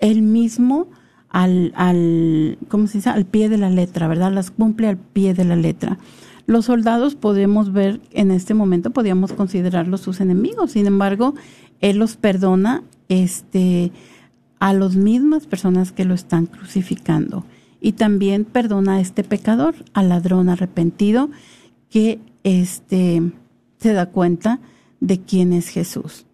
[0.00, 0.88] él mismo
[1.28, 3.10] al, al, ¿cómo se dice?
[3.10, 4.32] Al pie de la letra, ¿verdad?
[4.32, 5.98] Las cumple al pie de la letra.
[6.46, 10.72] Los soldados podemos ver en este momento, podríamos considerarlos sus enemigos.
[10.72, 11.34] Sin embargo,
[11.80, 13.92] él los perdona este,
[14.62, 17.44] a las mismas personas que lo están crucificando.
[17.80, 21.30] Y también perdona a este pecador, al ladrón arrepentido,
[21.90, 23.32] que este,
[23.78, 24.60] se da cuenta
[25.00, 26.26] de quién es Jesús.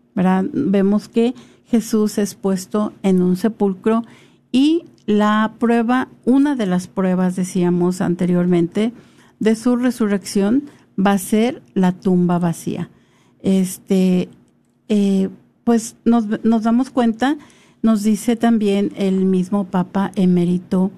[0.53, 4.05] Vemos que Jesús es puesto en un sepulcro
[4.53, 8.93] y la prueba, una de las pruebas, decíamos anteriormente,
[9.41, 10.65] de su resurrección
[10.99, 12.91] va a ser la tumba vacía.
[13.41, 14.29] Este,
[14.91, 15.31] eh,
[15.65, 17.39] pues nos damos cuenta,
[17.83, 20.91] nos dice también el mismo Papa emérito,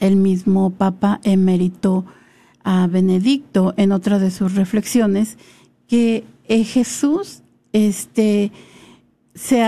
[0.00, 2.04] el mismo Papa emérito
[2.64, 5.38] a Benedicto en otra de sus reflexiones,
[5.86, 7.42] que eh, Jesús
[7.72, 8.52] este,
[9.34, 9.62] se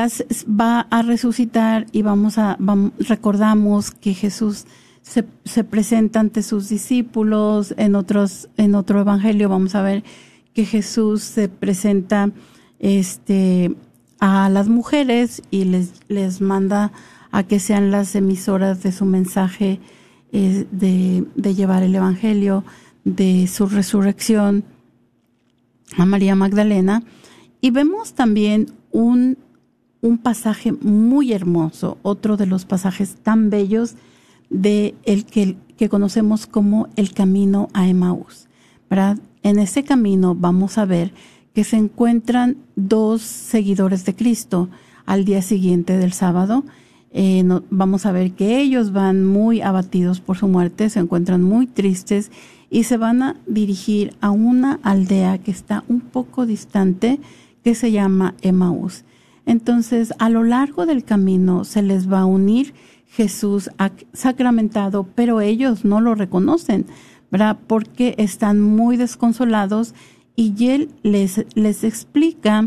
[0.46, 2.58] va a resucitar y vamos a,
[2.98, 4.66] recordamos que Jesús
[5.02, 9.48] se, se, presenta ante sus discípulos, en otros, en otro evangelio.
[9.48, 10.04] Vamos a ver
[10.52, 12.30] que Jesús se presenta
[12.80, 13.74] este,
[14.20, 16.92] a las mujeres y les, les manda
[17.32, 19.80] a que sean las emisoras de su mensaje
[20.32, 22.64] eh, de, de, llevar el Evangelio,
[23.04, 24.64] de su resurrección
[25.96, 27.02] a María Magdalena.
[27.60, 29.38] Y vemos también un,
[30.02, 33.94] un pasaje muy hermoso, otro de los pasajes tan bellos
[34.50, 38.48] de el que, que conocemos como el camino a Emaús.
[38.90, 39.18] ¿verdad?
[39.42, 41.12] En ese camino vamos a ver
[41.54, 44.68] que se encuentran dos seguidores de Cristo
[45.06, 46.64] al día siguiente del sábado.
[47.12, 51.66] Eh, vamos a ver que ellos van muy abatidos por su muerte, se encuentran muy
[51.66, 52.30] tristes
[52.70, 57.18] y se van a dirigir a una aldea que está un poco distante
[57.64, 59.04] que se llama Emaús.
[59.44, 62.74] Entonces, a lo largo del camino se les va a unir
[63.08, 63.70] Jesús
[64.12, 66.86] sacramentado, pero ellos no lo reconocen,
[67.32, 67.58] ¿verdad?
[67.66, 69.94] Porque están muy desconsolados
[70.40, 72.66] y él les, les explica,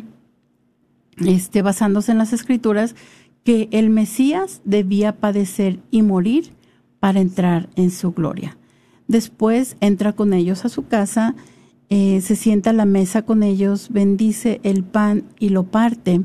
[1.17, 2.95] este, basándose en las escrituras,
[3.43, 6.51] que el Mesías debía padecer y morir
[6.99, 8.59] para entrar en su gloria.
[9.07, 11.35] Después entra con ellos a su casa,
[11.89, 16.21] eh, se sienta a la mesa con ellos, bendice el pan y lo parte.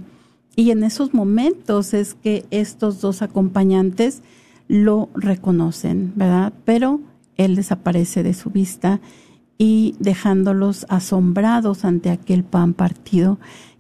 [0.54, 4.22] Y en esos momentos es que estos dos acompañantes
[4.68, 6.52] lo reconocen, ¿verdad?
[6.66, 7.00] Pero
[7.38, 9.00] él desaparece de su vista
[9.58, 13.38] y dejándolos asombrados ante aquel pan partido,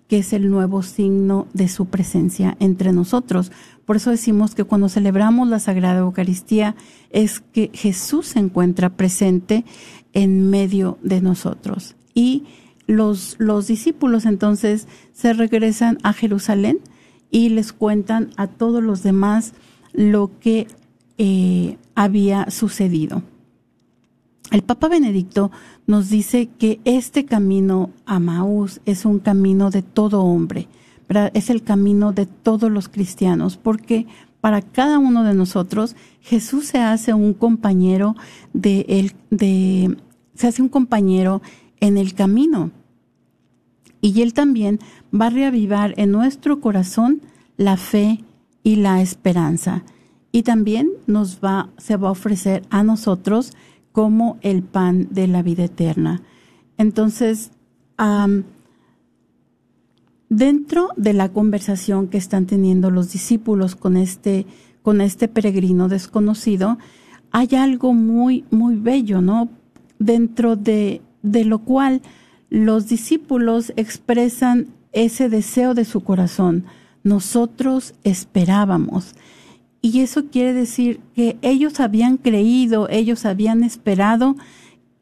[0.08, 3.52] que es el nuevo signo de su presencia entre nosotros.
[3.84, 6.74] Por eso decimos que cuando celebramos la Sagrada Eucaristía
[7.10, 9.64] es que Jesús se encuentra presente
[10.12, 11.94] en medio de nosotros.
[12.14, 12.44] Y
[12.86, 16.80] los, los discípulos entonces se regresan a Jerusalén
[17.30, 19.52] y les cuentan a todos los demás
[19.92, 20.66] lo que
[21.18, 23.22] eh, había sucedido.
[24.50, 25.50] El Papa Benedicto
[25.86, 30.68] nos dice que este camino a Maús es un camino de todo hombre,
[31.34, 34.06] es el camino de todos los cristianos, porque
[34.40, 38.16] para cada uno de nosotros Jesús se hace un compañero
[38.54, 39.96] de el, de
[40.34, 41.42] se hace un compañero
[41.80, 42.70] en el camino.
[44.00, 44.78] Y él también
[45.12, 47.20] va a reavivar en nuestro corazón
[47.56, 48.24] la fe
[48.62, 49.82] y la esperanza.
[50.30, 53.52] Y también nos va se va a ofrecer a nosotros
[53.98, 56.22] como el pan de la vida eterna.
[56.76, 57.50] Entonces,
[60.28, 64.46] dentro de la conversación que están teniendo los discípulos con este,
[64.82, 66.78] con este peregrino desconocido,
[67.32, 69.48] hay algo muy, muy bello, ¿no?
[69.98, 72.00] Dentro de, de lo cual
[72.50, 76.66] los discípulos expresan ese deseo de su corazón.
[77.02, 79.16] Nosotros esperábamos.
[79.80, 84.36] Y eso quiere decir que ellos habían creído, ellos habían esperado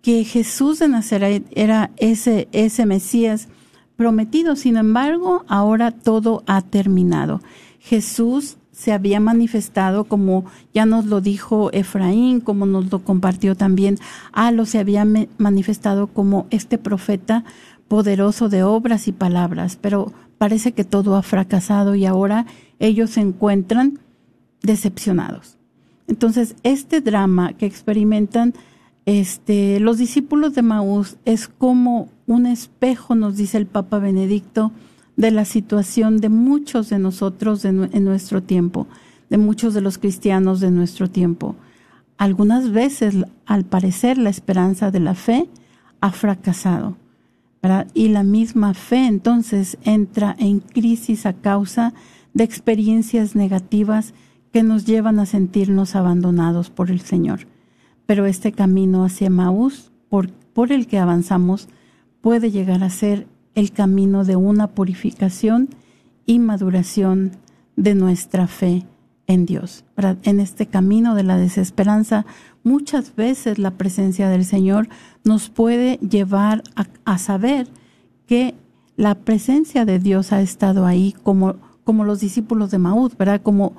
[0.02, 3.48] que Jesús de Nazaret era ese, ese Mesías
[3.96, 4.54] prometido.
[4.54, 7.40] Sin embargo, ahora todo ha terminado.
[7.80, 13.98] Jesús se había manifestado como ya nos lo dijo Efraín, como nos lo compartió también
[14.32, 15.06] Alo, se había
[15.38, 17.42] manifestado como este profeta
[17.88, 22.44] poderoso de obras y palabras, pero parece que todo ha fracasado y ahora
[22.78, 23.98] ellos se encuentran
[24.66, 25.56] decepcionados.
[26.08, 28.54] Entonces, este drama que experimentan
[29.06, 34.72] este, los discípulos de Maús es como un espejo, nos dice el Papa Benedicto,
[35.16, 38.86] de la situación de muchos de nosotros en nuestro tiempo,
[39.30, 41.56] de muchos de los cristianos de nuestro tiempo.
[42.18, 43.14] Algunas veces,
[43.46, 45.48] al parecer, la esperanza de la fe
[46.00, 46.96] ha fracasado.
[47.94, 51.94] Y la misma fe entonces entra en crisis a causa
[52.32, 54.14] de experiencias negativas
[54.56, 57.40] que nos llevan a sentirnos abandonados por el Señor.
[58.06, 61.68] Pero este camino hacia Maús, por, por el que avanzamos,
[62.22, 65.68] puede llegar a ser el camino de una purificación
[66.24, 67.32] y maduración
[67.76, 68.86] de nuestra fe
[69.26, 69.84] en Dios.
[70.22, 72.24] En este camino de la desesperanza,
[72.64, 74.88] muchas veces la presencia del Señor
[75.22, 77.68] nos puede llevar a, a saber
[78.26, 78.54] que
[78.96, 83.42] la presencia de Dios ha estado ahí como, como los discípulos de Maús, ¿verdad?
[83.42, 83.74] Como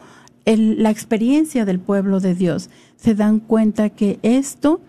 [0.55, 4.79] la experiencia del pueblo de Dios, se dan cuenta que esto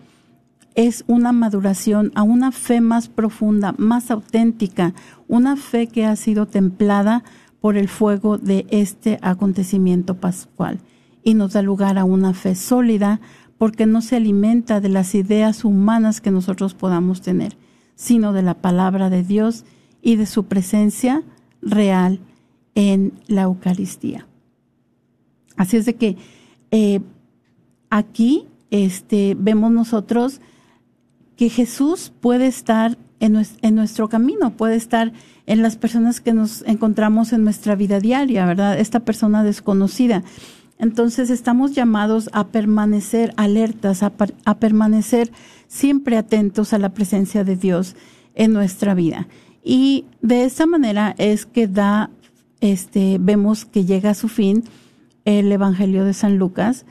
[0.75, 4.93] es una maduración a una fe más profunda, más auténtica,
[5.27, 7.23] una fe que ha sido templada
[7.59, 10.79] por el fuego de este acontecimiento pascual
[11.23, 13.19] y nos da lugar a una fe sólida
[13.57, 17.57] porque no se alimenta de las ideas humanas que nosotros podamos tener,
[17.95, 19.65] sino de la palabra de Dios
[20.01, 21.23] y de su presencia
[21.61, 22.21] real
[22.75, 24.28] en la Eucaristía.
[25.59, 26.15] Así es de que
[26.71, 27.01] eh,
[27.89, 30.39] aquí este, vemos nosotros
[31.35, 33.33] que Jesús puede estar en,
[33.75, 35.11] nuestro camino, puede estar
[35.47, 38.79] en las personas que nos encontramos en nuestra vida diaria, ¿verdad?
[38.79, 40.23] Esta persona desconocida.
[40.77, 44.13] Entonces estamos llamados a permanecer alertas, a,
[44.45, 45.29] a permanecer
[45.67, 47.97] siempre atentos a la presencia de Dios
[48.33, 49.27] en nuestra vida.
[49.61, 52.11] Y de esta manera es que da,
[52.61, 54.63] este, vemos que llega a su fin
[55.37, 56.85] el Evangelio de San Lucas.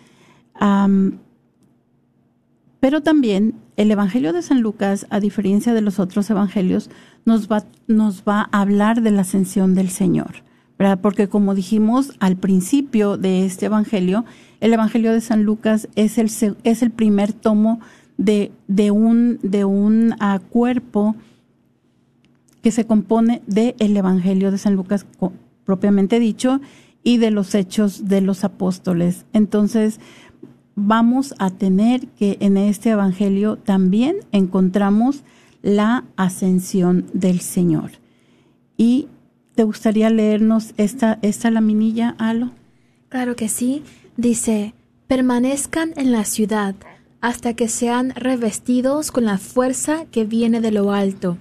[2.80, 6.90] pero también el Evangelio de San Lucas, a diferencia de los otros evangelios,
[7.24, 10.44] nos va, nos va a hablar de la ascensión del Señor.
[10.78, 11.00] ¿verdad?
[11.00, 14.24] Porque como dijimos al principio de este Evangelio,
[14.60, 16.30] el Evangelio de San Lucas es el,
[16.62, 17.80] es el primer tomo
[18.16, 21.16] de, de un, de un uh, cuerpo
[22.62, 25.06] que se compone del el Evangelio de San Lucas
[25.64, 26.60] propiamente dicho
[27.02, 29.24] y de los hechos de los apóstoles.
[29.32, 30.00] Entonces,
[30.74, 35.22] vamos a tener que en este Evangelio también encontramos
[35.62, 37.92] la ascensión del Señor.
[38.76, 39.08] Y
[39.58, 42.52] ¿Te gustaría leernos esta, esta laminilla, Alo?
[43.08, 43.82] Claro que sí.
[44.16, 44.72] Dice,
[45.08, 46.76] permanezcan en la ciudad
[47.20, 51.38] hasta que sean revestidos con la fuerza que viene de lo alto.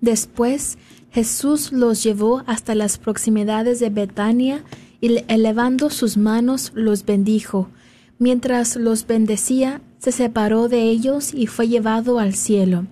[0.00, 0.78] Después
[1.14, 4.64] Jesús los llevó hasta las proximidades de Betania
[5.00, 7.68] y elevando sus manos los bendijo.
[8.18, 12.86] Mientras los bendecía, se separó de ellos y fue llevado al cielo.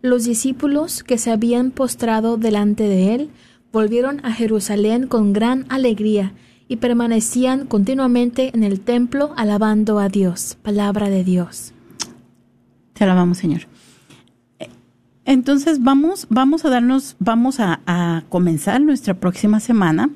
[0.00, 3.30] Los discípulos que se habían postrado delante de él
[3.74, 6.32] volvieron a Jerusalén con gran alegría
[6.66, 10.56] y permanecían continuamente en el templo alabando a Dios.
[10.62, 11.74] Palabra de Dios.
[12.94, 13.66] Te alabamos, Señor.
[15.30, 20.10] Entonces vamos, vamos a darnos, vamos a, comenzar nuestra próxima semana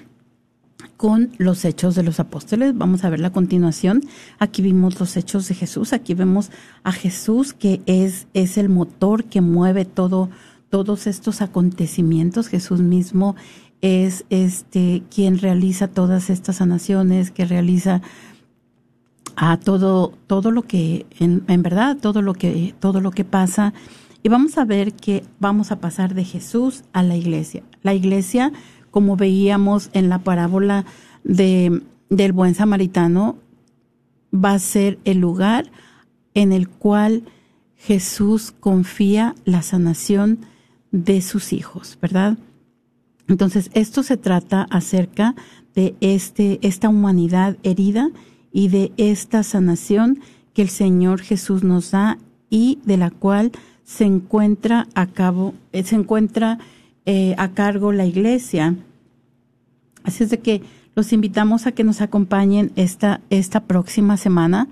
[0.96, 2.76] con los hechos de los apóstoles.
[2.76, 4.02] Vamos a ver la continuación.
[4.40, 5.92] Aquí vimos los hechos de Jesús.
[5.92, 6.50] Aquí vemos
[6.82, 10.30] a Jesús que es, es el motor que mueve todo,
[10.68, 12.48] todos estos acontecimientos.
[12.48, 13.36] Jesús mismo
[13.82, 18.02] es este quien realiza todas estas sanaciones, que realiza
[19.36, 23.74] a todo todo lo que en, en, verdad todo lo que todo lo que pasa
[24.24, 27.62] y vamos a ver que vamos a pasar de Jesús a la iglesia.
[27.82, 28.52] La iglesia,
[28.90, 30.84] como veíamos en la parábola
[31.22, 33.36] de del buen samaritano,
[34.32, 35.70] va a ser el lugar
[36.34, 37.24] en el cual
[37.76, 40.40] Jesús confía la sanación
[40.90, 42.38] de sus hijos, ¿verdad?
[43.28, 45.34] Entonces, esto se trata acerca
[45.74, 48.10] de este, esta humanidad herida
[48.52, 50.20] y de esta sanación
[50.52, 52.18] que el Señor Jesús nos da
[52.48, 53.52] y de la cual
[53.84, 56.58] se encuentra a cabo, eh, se encuentra
[57.06, 58.74] eh, a cargo la iglesia.
[60.02, 60.62] Así es de que
[60.94, 64.68] los invitamos a que nos acompañen esta, esta próxima semana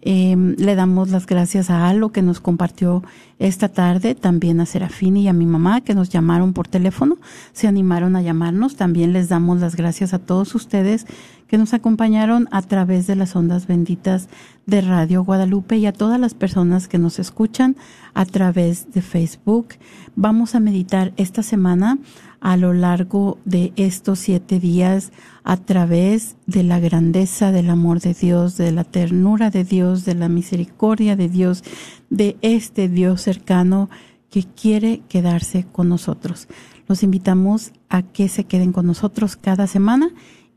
[0.00, 3.02] Em, le damos las gracias a Alo que nos compartió
[3.38, 7.16] esta tarde, también a Serafini y a mi mamá que nos llamaron por teléfono,
[7.52, 8.76] se animaron a llamarnos.
[8.76, 11.06] También les damos las gracias a todos ustedes
[11.48, 14.28] que nos acompañaron a través de las ondas benditas
[14.66, 17.76] de Radio Guadalupe y a todas las personas que nos escuchan
[18.14, 19.68] a través de Facebook.
[20.14, 21.98] Vamos a meditar esta semana
[22.40, 25.12] a lo largo de estos siete días
[25.44, 30.14] a través de la grandeza del amor de Dios, de la ternura de Dios, de
[30.14, 31.64] la misericordia de Dios,
[32.10, 33.88] de este Dios cercano
[34.30, 36.48] que quiere quedarse con nosotros.
[36.86, 40.10] Los invitamos a que se queden con nosotros cada semana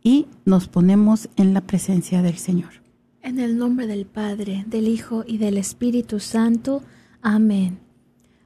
[0.03, 2.71] y nos ponemos en la presencia del Señor.
[3.21, 6.81] En el nombre del Padre, del Hijo y del Espíritu Santo.
[7.21, 7.79] Amén.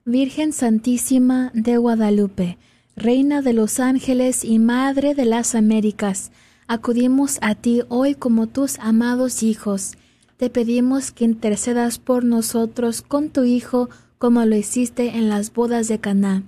[0.03, 2.57] Virgen Santísima de Guadalupe,
[2.97, 6.31] Reina de los ángeles y Madre de las Américas,
[6.65, 9.97] acudimos a ti hoy como tus amados hijos.
[10.37, 15.89] Te pedimos que intercedas por nosotros con tu Hijo como lo hiciste en las bodas
[15.89, 16.43] de Caná.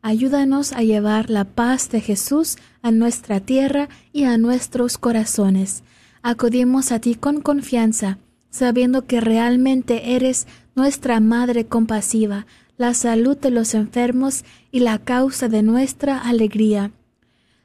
[0.00, 5.82] Ayúdanos a llevar la paz de Jesús a nuestra tierra y a nuestros corazones.
[6.22, 8.16] Acudimos a ti con confianza,
[8.48, 12.46] sabiendo que realmente eres nuestra Madre compasiva,
[12.76, 16.90] la salud de los enfermos y la causa de nuestra alegría.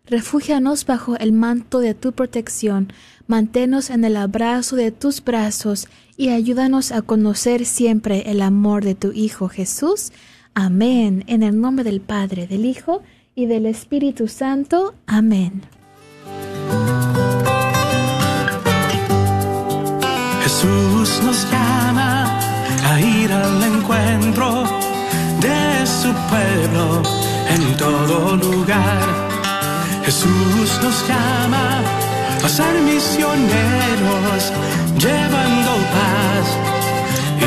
[0.05, 2.91] Refúgianos bajo el manto de tu protección,
[3.29, 5.87] Manténnos en el abrazo de tus brazos
[6.17, 10.11] y ayúdanos a conocer siempre el amor de tu Hijo Jesús.
[10.55, 11.23] Amén.
[11.27, 13.03] En el nombre del Padre, del Hijo
[13.35, 14.95] y del Espíritu Santo.
[15.05, 15.61] Amén.
[20.41, 22.39] Jesús nos llama
[22.83, 24.78] a ir al encuentro
[25.41, 27.01] de su pueblo
[27.49, 29.29] en todo lugar.
[30.05, 31.81] Jesús nos llama
[32.43, 34.41] a ser misioneros,
[34.97, 36.47] llevando paz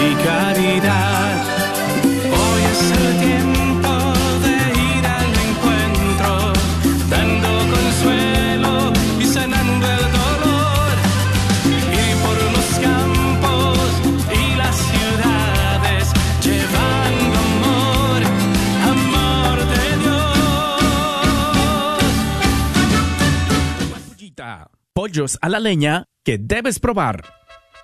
[0.02, 1.31] y caridad.
[25.02, 27.24] Pollos a la leña que debes probar.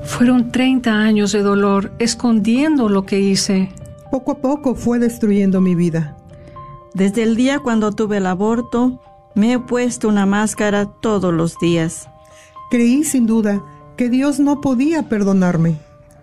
[0.02, 3.68] Fueron 30 años de dolor escondiendo lo que hice.
[4.10, 6.16] Poco a poco fue destruyendo mi vida.
[6.94, 9.02] Desde el día cuando tuve el aborto,
[9.34, 12.08] me he puesto una máscara todos los días.
[12.70, 13.62] Creí sin duda
[13.98, 15.76] que Dios no podía perdonarme.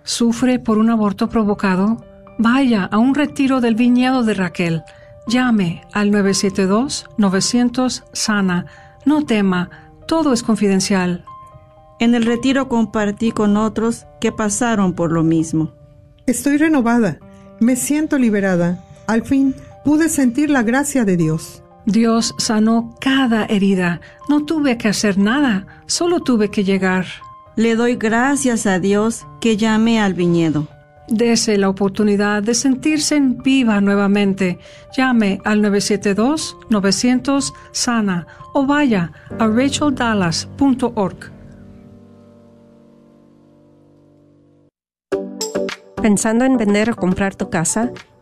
[0.03, 2.03] ¿Sufre por un aborto provocado?
[2.39, 4.83] Vaya a un retiro del viñedo de Raquel.
[5.27, 8.65] Llame al 972-900-SANA.
[9.05, 9.69] No tema,
[10.07, 11.23] todo es confidencial.
[11.99, 15.73] En el retiro compartí con otros que pasaron por lo mismo.
[16.25, 17.19] Estoy renovada,
[17.59, 18.83] me siento liberada.
[19.07, 21.63] Al fin pude sentir la gracia de Dios.
[21.85, 24.01] Dios sanó cada herida.
[24.29, 27.05] No tuve que hacer nada, solo tuve que llegar.
[27.55, 30.67] Le doy gracias a Dios que llamé al viñedo.
[31.07, 34.59] Dese la oportunidad de sentirse en viva nuevamente.
[34.95, 41.33] Llame al 972-900-SANA o vaya a racheldallas.org.
[46.01, 47.91] ¿Pensando en vender o comprar tu casa?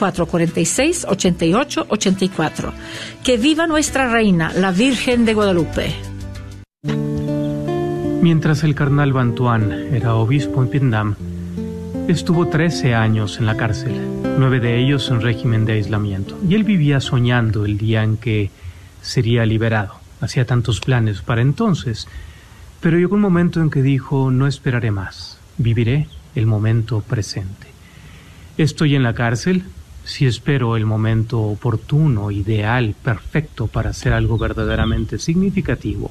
[0.00, 2.72] 446-8884.
[3.22, 5.94] Que viva nuestra reina, la Virgen de Guadalupe.
[8.22, 11.14] Mientras el carnal Bantuan era obispo en Vietnam,
[12.06, 13.98] estuvo 13 años en la cárcel,
[14.38, 18.50] nueve de ellos en régimen de aislamiento, y él vivía soñando el día en que
[19.00, 19.94] sería liberado.
[20.20, 22.08] Hacía tantos planes para entonces,
[22.80, 27.68] pero llegó un momento en que dijo, no esperaré más, viviré el momento presente.
[28.58, 29.64] Estoy en la cárcel,
[30.04, 36.10] si espero el momento oportuno, ideal, perfecto para hacer algo verdaderamente significativo,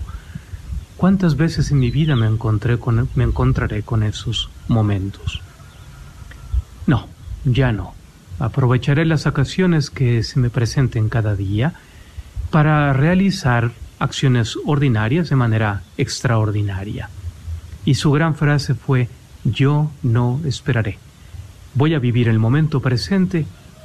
[0.98, 5.42] ¿cuántas veces en mi vida me, encontré con, me encontraré con esos momentos?
[6.88, 7.08] No,
[7.46, 7.94] ya no.
[8.40, 11.74] Aprovecharé las ocasiones que se me presenten cada día
[12.52, 17.10] para realizar acciones ordinarias de manera extraordinaria.
[17.86, 19.10] Y su gran frase fue,
[19.44, 20.98] Yo no esperaré.
[21.76, 23.46] Voy a vivir el momento presente